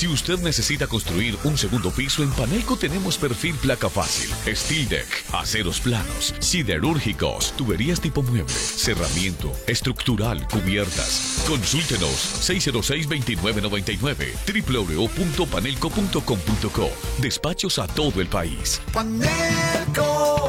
[0.00, 5.06] Si usted necesita construir un segundo piso, en Panelco tenemos perfil placa fácil, steel deck,
[5.30, 11.44] aceros planos, siderúrgicos, tuberías tipo mueble, cerramiento, estructural, cubiertas.
[11.46, 18.80] Consúltenos 606-2999 www.panelco.com.co Despachos a todo el país.
[18.94, 20.48] Panelco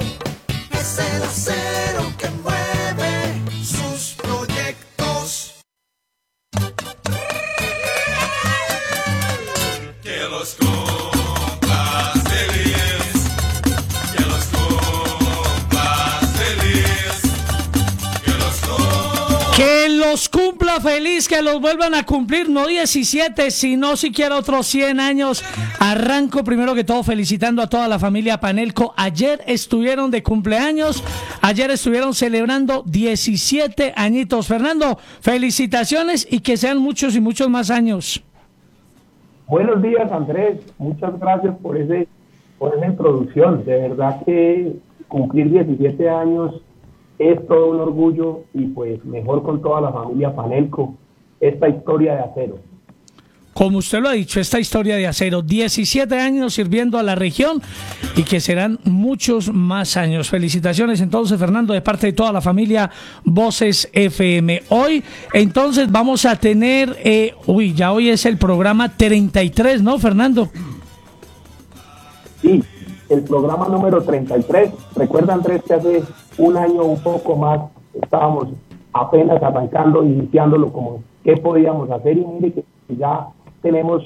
[0.71, 2.29] es el acero que
[20.31, 25.44] cumpla feliz, que los vuelvan a cumplir, no 17, sino siquiera otros 100 años.
[25.80, 28.94] Arranco primero que todo felicitando a toda la familia Panelco.
[28.98, 31.03] Ayer estuvieron de cumpleaños,
[31.41, 34.48] ayer estuvieron celebrando 17 añitos.
[34.48, 38.23] Fernando, felicitaciones y que sean muchos y muchos más años.
[39.48, 40.59] Buenos días, Andrés.
[40.77, 42.08] Muchas gracias por ese
[42.58, 43.66] por esa introducción.
[43.66, 44.73] De verdad que
[45.08, 46.61] cumplir 17 años
[47.30, 50.95] es todo un orgullo y pues mejor con toda la familia Panelco
[51.39, 52.59] esta historia de acero.
[53.53, 57.61] Como usted lo ha dicho, esta historia de acero, 17 años sirviendo a la región
[58.16, 60.30] y que serán muchos más años.
[60.30, 62.89] Felicitaciones entonces, Fernando, de parte de toda la familia
[63.25, 64.64] Voces FM.
[64.69, 70.49] Hoy entonces vamos a tener, eh, uy, ya hoy es el programa 33, ¿no, Fernando?
[72.42, 72.64] Sí,
[73.12, 74.72] el programa número 33.
[74.95, 76.04] Recuerda, Andrés, que hace
[76.38, 77.59] un año un poco más
[77.94, 78.48] estábamos
[78.94, 83.28] apenas arrancando, iniciándolo como qué podíamos hacer y mire que ya
[83.62, 84.04] tenemos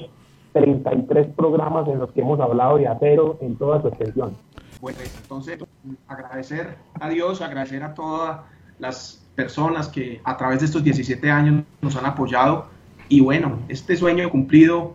[0.52, 4.36] 33 programas en los que hemos hablado de acero en toda su extensión.
[4.80, 5.64] Bueno, entonces
[6.08, 8.40] agradecer a Dios, agradecer a todas
[8.78, 12.66] las personas que a través de estos 17 años nos han apoyado
[13.08, 14.94] y bueno, este sueño cumplido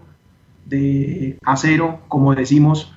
[0.65, 2.93] de acero, como decimos,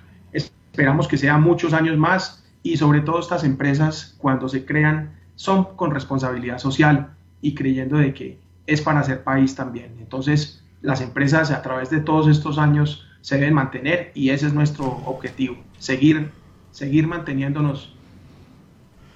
[0.74, 5.76] esperamos que sea muchos años más y sobre todo estas empresas cuando se crean son
[5.76, 9.94] con responsabilidad social y creyendo de que es para hacer país también.
[10.00, 14.52] Entonces, las empresas a través de todos estos años se deben mantener y ese es
[14.52, 16.32] nuestro objetivo, seguir,
[16.72, 17.94] seguir manteniéndonos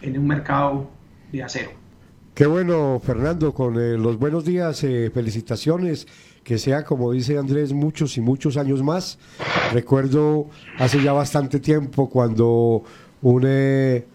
[0.01, 0.89] en un mercado
[1.33, 1.73] de acero.
[2.39, 6.07] Qué bueno, Fernando, con eh, los buenos días, eh, felicitaciones,
[6.45, 9.19] que sea, como dice Andrés, muchos y muchos años más.
[9.73, 10.47] Recuerdo
[10.79, 12.85] hace ya bastante tiempo cuando
[13.23, 13.45] un,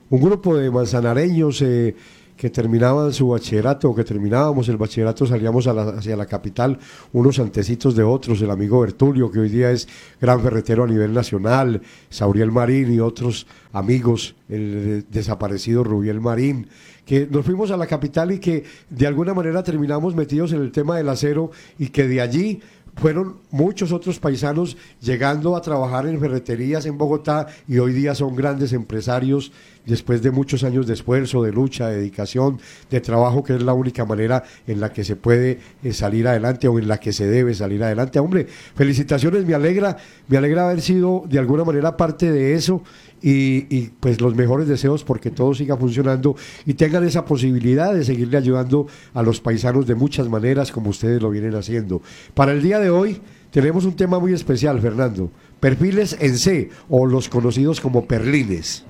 [0.09, 1.97] un grupo de manzanareños eh,
[2.37, 6.79] que terminaban su bachillerato, o que terminábamos el bachillerato, salíamos a la- hacia la capital,
[7.11, 9.87] unos antecitos de otros, el amigo Bertulio, que hoy día es
[10.19, 16.67] gran ferretero a nivel nacional, Sauriel Marín y otros amigos, el desaparecido Rubiel Marín,
[17.05, 20.71] que nos fuimos a la capital y que de alguna manera terminamos metidos en el
[20.71, 22.61] tema del acero y que de allí
[22.95, 28.35] fueron muchos otros paisanos llegando a trabajar en ferreterías en Bogotá y hoy día son
[28.35, 29.51] grandes empresarios
[29.85, 33.73] después de muchos años de esfuerzo, de lucha, de dedicación, de trabajo, que es la
[33.73, 37.27] única manera en la que se puede eh, salir adelante o en la que se
[37.27, 38.19] debe salir adelante.
[38.19, 42.83] Hombre, felicitaciones, me alegra, me alegra haber sido de alguna manera parte de eso
[43.21, 46.35] y, y, pues los mejores deseos porque todo siga funcionando
[46.65, 51.21] y tengan esa posibilidad de seguirle ayudando a los paisanos de muchas maneras como ustedes
[51.21, 52.01] lo vienen haciendo.
[52.33, 55.29] Para el día de hoy tenemos un tema muy especial, Fernando.
[55.59, 58.83] Perfiles en C o los conocidos como perlines.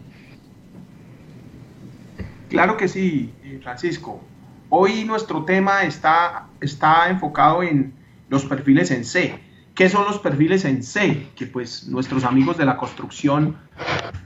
[2.53, 3.34] Claro que sí,
[3.64, 4.22] Francisco.
[4.69, 7.94] Hoy nuestro tema está, está enfocado en
[8.30, 9.40] los perfiles en C.
[9.74, 11.30] ¿Qué son los perfiles en C?
[11.36, 13.58] Que pues nuestros amigos de la construcción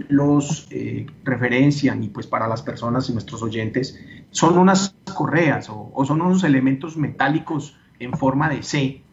[0.10, 3.98] los eh, referencian y pues para las personas y nuestros oyentes
[4.32, 9.04] son unas correas o son unos elementos metálicos en forma de C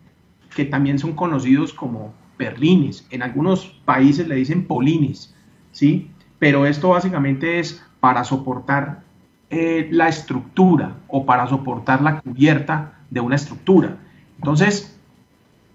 [0.56, 3.06] que también son conocidos como perlines.
[3.10, 5.36] En algunos países le dicen polines,
[5.70, 6.10] ¿sí?
[6.38, 9.02] Pero esto básicamente es para soportar
[9.50, 13.96] eh, la estructura o para soportar la cubierta de una estructura.
[14.36, 14.98] Entonces,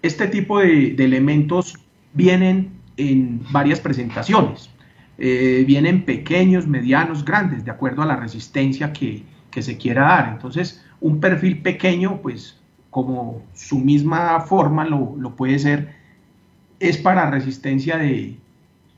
[0.02, 1.78] este tipo de, elementos
[2.12, 4.70] vienen en varias presentaciones.
[5.18, 10.28] Eh, vienen pequeños, medianos, grandes, de acuerdo a la resistencia que, que se quiera dar.
[10.32, 12.58] Entonces, un perfil pequeño, pues
[12.90, 15.94] como su misma forma lo, lo puede ser,
[16.80, 18.36] es para resistencia de,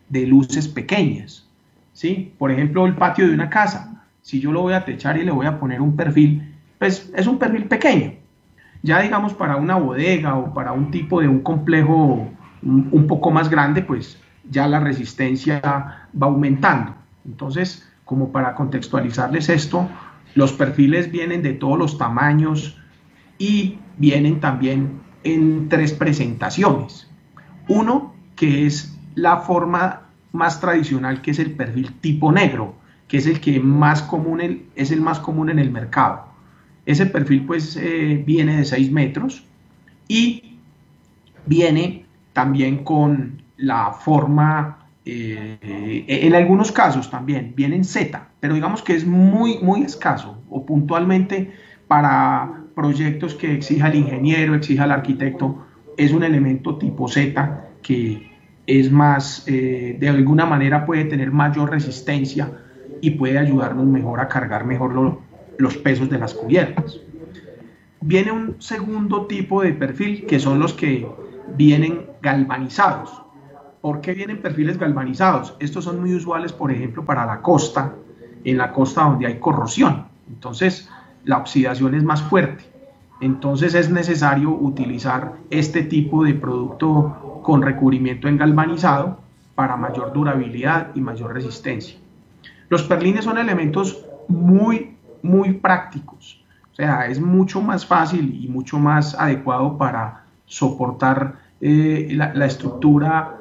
[0.08, 1.49] de luces pequeñas.
[1.93, 2.35] ¿Sí?
[2.39, 4.05] Por ejemplo, el patio de una casa.
[4.23, 7.27] Si yo lo voy a techar y le voy a poner un perfil, pues es
[7.27, 8.15] un perfil pequeño.
[8.83, 12.29] Ya digamos para una bodega o para un tipo de un complejo
[12.62, 16.94] un, un poco más grande, pues ya la resistencia va aumentando.
[17.25, 19.89] Entonces, como para contextualizarles esto,
[20.35, 22.79] los perfiles vienen de todos los tamaños
[23.39, 27.09] y vienen también en tres presentaciones.
[27.69, 30.02] Uno, que es la forma
[30.32, 32.75] más tradicional, que es el perfil tipo negro,
[33.08, 36.25] que es el que más común es el más común en el mercado.
[36.87, 39.44] Ese perfil pues eh, viene de 6 metros
[40.08, 40.58] y
[41.46, 48.82] viene también con la forma, eh, en algunos casos también viene en Z, pero digamos
[48.82, 51.52] que es muy, muy escaso o puntualmente
[51.87, 58.31] para proyectos que exija el ingeniero, exija el arquitecto, es un elemento tipo Z que
[58.67, 62.61] es más, eh, de alguna manera puede tener mayor resistencia
[63.00, 65.29] y puede ayudarnos mejor a cargar mejor lo-
[65.59, 67.03] los pesos de las cubiertas.
[68.00, 73.23] Viene un segundo tipo de perfil que son los que vienen galvanizados.
[73.81, 75.56] ¿Por qué vienen perfiles galvanizados?
[75.61, 78.05] Estos son muy usuales, por ejemplo, para la costa,
[78.44, 80.08] en la costa donde hay corrosión.
[80.26, 80.88] Entonces,
[81.25, 82.65] la oxidación es más fuerte.
[83.20, 89.19] Entonces es necesario utilizar este tipo de producto con recubrimiento en galvanizado
[89.55, 91.99] para mayor durabilidad y mayor resistencia.
[92.69, 96.43] Los perlines son elementos muy, muy prácticos.
[96.73, 102.47] O sea, es mucho más fácil y mucho más adecuado para soportar eh, la, la
[102.47, 103.37] estructura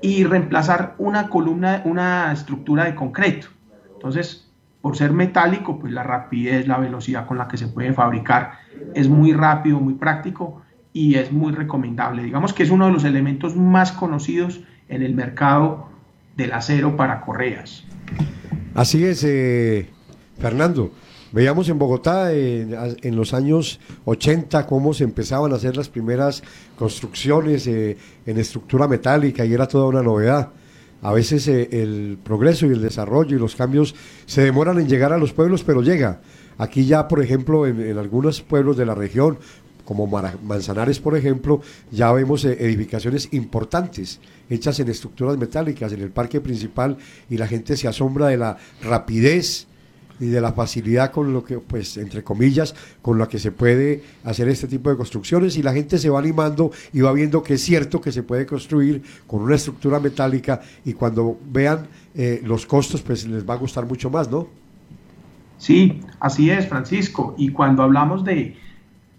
[0.00, 3.48] y reemplazar una columna, una estructura de concreto.
[3.92, 8.52] Entonces, por ser metálico, pues la rapidez, la velocidad con la que se puede fabricar
[8.94, 10.62] es muy rápido, muy práctico
[10.92, 12.22] y es muy recomendable.
[12.22, 15.88] Digamos que es uno de los elementos más conocidos en el mercado
[16.36, 17.84] del acero para correas.
[18.74, 19.88] Así es, eh,
[20.38, 20.90] Fernando.
[21.32, 26.42] Veíamos en Bogotá en, los años 80 cómo se empezaban a hacer las primeras
[26.76, 27.96] construcciones eh,
[28.26, 30.50] en estructura metálica y era toda una novedad.
[31.02, 33.94] A veces eh, el progreso y el desarrollo y los cambios
[34.26, 36.20] se demoran en llegar a los pueblos, pero llega.
[36.58, 39.38] Aquí ya, por ejemplo, en algunos pueblos de la región,
[39.90, 46.10] como Manzanares, por ejemplo, ya vemos eh, edificaciones importantes hechas en estructuras metálicas en el
[46.10, 46.96] parque principal
[47.28, 49.66] y la gente se asombra de la rapidez
[50.20, 52.72] y de la facilidad con lo que, pues, entre comillas,
[53.02, 56.20] con la que se puede hacer este tipo de construcciones y la gente se va
[56.20, 60.60] animando y va viendo que es cierto que se puede construir con una estructura metálica
[60.84, 64.46] y cuando vean eh, los costos, pues les va a gustar mucho más, ¿no?
[65.58, 67.34] Sí, así es, Francisco.
[67.36, 68.56] Y cuando hablamos de,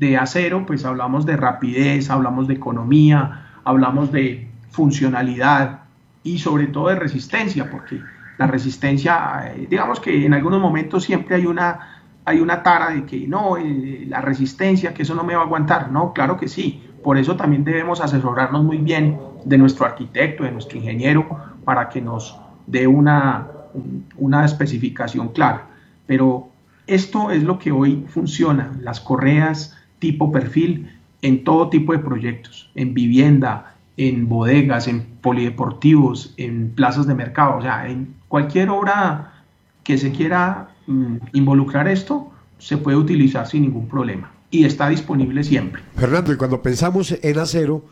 [0.01, 5.81] de acero, pues hablamos de rapidez, hablamos de economía, hablamos de funcionalidad
[6.24, 8.01] y sobre todo de resistencia, porque
[8.39, 13.06] la resistencia, eh, digamos que en algunos momentos siempre hay una, hay una tara de
[13.06, 15.92] que no, eh, la resistencia, que eso no me va a aguantar.
[15.92, 16.83] No, claro que sí.
[17.03, 21.27] Por eso también debemos asesorarnos muy bien de nuestro arquitecto, de nuestro ingeniero,
[21.63, 25.68] para que nos dé una, un- una especificación clara.
[26.07, 26.50] Pero
[26.88, 30.89] esto es lo que hoy funciona, las correas tipo perfil
[31.21, 37.57] en todo tipo de proyectos, en vivienda, en bodegas, en polideportivos, en plazas de mercado,
[37.57, 39.44] o sea, en cualquier obra
[39.83, 45.44] que se quiera mm, involucrar esto, se puede utilizar sin ningún problema y está disponible
[45.44, 45.83] siempre.
[45.95, 47.86] Fernando, y cuando pensamos en acero,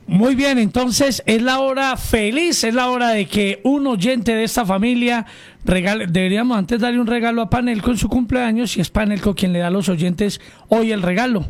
[0.08, 4.46] Muy bien, entonces es la hora feliz, es la hora de que un oyente de
[4.46, 5.26] esta familia
[5.66, 9.52] regale, deberíamos antes darle un regalo a Panelco en su cumpleaños y es Panelco quien
[9.52, 11.46] le da a los oyentes hoy el regalo.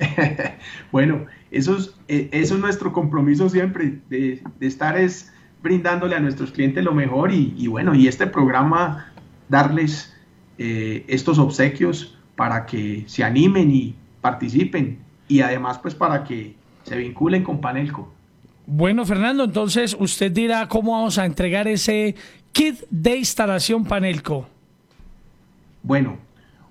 [0.92, 6.20] Bueno, eso es, eh, eso es nuestro compromiso siempre, de, de estar es brindándole a
[6.20, 9.12] nuestros clientes lo mejor y, y bueno, y este programa
[9.48, 10.14] darles
[10.58, 14.98] eh, estos obsequios para que se animen y participen
[15.28, 18.12] y además pues para que se vinculen con Panelco.
[18.66, 22.14] Bueno, Fernando, entonces usted dirá cómo vamos a entregar ese
[22.52, 24.46] kit de instalación Panelco.
[25.82, 26.16] Bueno,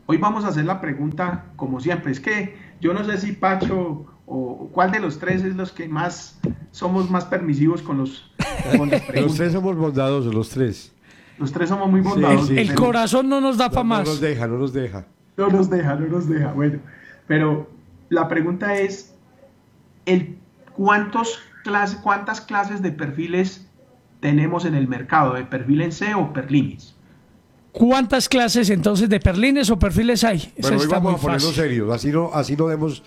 [0.07, 2.11] hoy vamos a hacer la pregunta como siempre.
[2.11, 5.87] Es que yo no sé si Pacho o cuál de los tres es los que
[5.87, 6.39] más
[6.71, 8.31] somos más permisivos con los,
[8.77, 10.91] con las Los tres somos bondadosos, los tres.
[11.37, 12.47] Los tres somos muy bondadosos.
[12.47, 14.07] sí, El corazón no nos da No, para no más.
[14.07, 15.05] nos deja, no nos deja.
[15.37, 16.53] No nos deja, no nos deja.
[16.53, 16.79] Bueno,
[17.27, 17.69] pero
[18.09, 19.12] la pregunta es,
[20.05, 20.37] el,
[20.75, 23.67] ¿cuántos clase, ¿cuántas clases de perfiles
[24.19, 25.33] tenemos en el mercado?
[25.33, 26.95] ¿De perfil en C o perlines?
[27.71, 30.53] ¿Cuántas clases entonces de perlines o perfiles hay?
[30.59, 31.63] Bueno, hoy está vamos a ponernos fácil.
[31.63, 31.91] serios.
[31.91, 33.03] Así no, así no demos.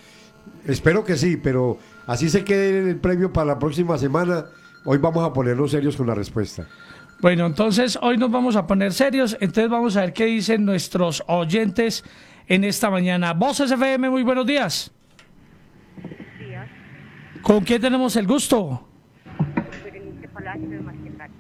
[0.67, 4.47] Espero que sí, pero así se quede el premio para la próxima semana.
[4.85, 6.67] Hoy vamos a ponernos serios con la respuesta.
[7.21, 9.37] Bueno, entonces hoy nos vamos a poner serios.
[9.41, 12.03] Entonces vamos a ver qué dicen nuestros oyentes
[12.49, 13.35] en esta mañana.
[13.35, 14.57] Voces FM, muy buenos días.
[14.57, 14.96] días,
[17.47, 18.83] ¿Con quién tenemos el gusto?
[19.85, 21.31] Berenice Palacio de Marquetal.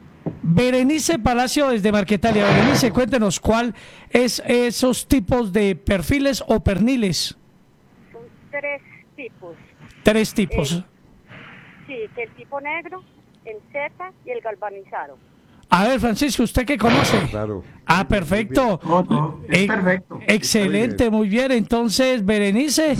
[0.40, 2.44] Berenice Palacio desde Marquetalia.
[2.44, 3.74] Berenice, cuéntenos cuál
[4.10, 7.36] es esos tipos de perfiles o perniles.
[8.12, 8.22] Son
[8.52, 8.82] tres
[9.16, 9.56] tipos.
[10.04, 10.72] Tres tipos.
[10.74, 10.84] Eh.
[11.88, 13.02] Sí, que el tipo negro,
[13.44, 15.18] el Z y el galvanizado.
[15.70, 17.18] A ver, Francisco, ¿usted qué conoce?
[17.30, 17.64] Claro.
[17.84, 18.78] Ah, perfecto.
[18.84, 20.20] No, no, es Eh, perfecto.
[20.28, 21.50] Excelente, muy bien.
[21.50, 22.94] Entonces, Berenice,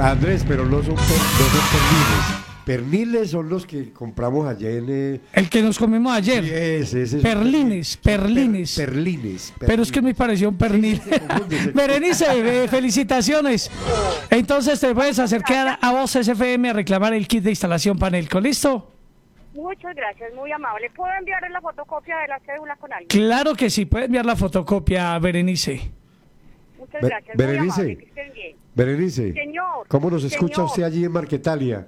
[0.00, 2.42] Andrés, pero no son, per- no son perniles.
[2.64, 4.86] Perniles son los que compramos ayer en.
[4.88, 6.44] eh, el que nos comimos ayer.
[6.44, 8.76] ese, ese es- Perlines, perlines.
[8.76, 9.52] Per- perlines.
[9.58, 11.00] Pero es que me pareció un pernil.
[11.74, 12.24] Berenice,
[12.64, 13.70] eh, felicitaciones.
[14.30, 18.40] Entonces te puedes acercar a Voces FM a reclamar el kit de instalación Panelco.
[18.40, 18.88] ¿Listo?
[19.54, 20.88] Muchas gracias, muy amable.
[20.96, 23.08] ¿Puedo enviarle la fotocopia de la cédula con alguien?
[23.08, 23.84] Claro que sí.
[23.86, 25.90] Puedes enviar la fotocopia, Berenice.
[26.82, 27.82] Muchas Be- gracias, Berenice.
[27.82, 27.96] muy amable.
[27.96, 28.56] Que estén bien.
[28.74, 30.68] Berenice, Señor, ¿cómo nos escucha señor.
[30.70, 31.86] usted allí en Marquetalia?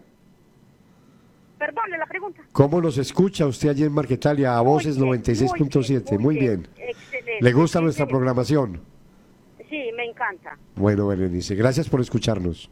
[1.58, 2.42] Perdone la pregunta.
[2.52, 6.18] ¿Cómo nos escucha usted allí en Marquetalia a voces Muy bien, 96.7?
[6.18, 6.68] Muy bien.
[6.76, 7.38] Excelente.
[7.40, 8.80] ¿Le gusta nuestra programación?
[9.70, 10.56] Sí, me encanta.
[10.76, 12.70] Bueno, Berenice, gracias por escucharnos.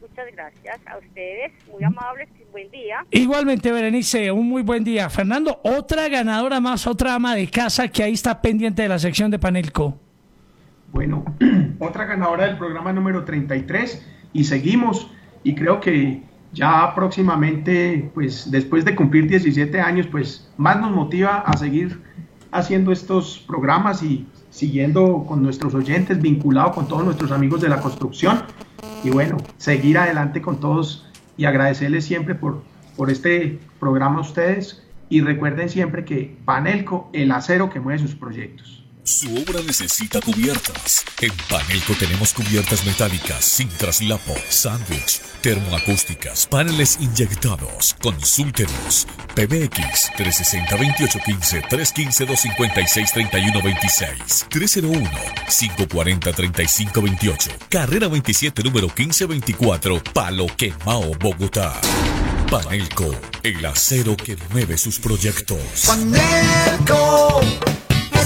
[0.00, 3.06] Muchas gracias a ustedes, muy amables, buen día.
[3.10, 5.08] Igualmente, Berenice, un muy buen día.
[5.08, 9.30] Fernando, otra ganadora más, otra ama de casa que ahí está pendiente de la sección
[9.30, 9.98] de Panelco.
[10.92, 11.24] Bueno,
[11.78, 15.10] otra ganadora del programa número 33 y seguimos
[15.42, 21.38] y creo que ya próximamente, pues después de cumplir 17 años, pues más nos motiva
[21.38, 22.00] a seguir
[22.50, 27.80] haciendo estos programas y siguiendo con nuestros oyentes, vinculado con todos nuestros amigos de la
[27.80, 28.42] construcción
[29.04, 32.62] y bueno, seguir adelante con todos y agradecerles siempre por,
[32.96, 38.14] por este programa a ustedes y recuerden siempre que Panelco, el acero que mueve sus
[38.14, 38.79] proyectos.
[39.04, 41.04] Su obra necesita cubiertas.
[41.20, 47.96] En Panelco tenemos cubiertas metálicas sin traslapo, sándwich, termoacústicas, paneles inyectados.
[48.02, 49.08] Consúltenos.
[49.34, 61.80] PBX 360-2815, 315-256-3126, 301-540-3528, carrera 27, número 1524, Palo Quemao, Bogotá.
[62.50, 65.86] Panelco, el acero que mueve sus proyectos.
[65.86, 67.40] Panelco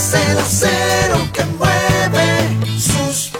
[0.04, 3.30] es el acero que mueve sus